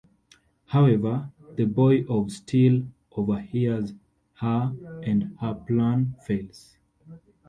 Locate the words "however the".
0.65-1.65